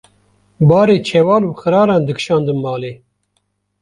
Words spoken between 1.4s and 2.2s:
û xiraran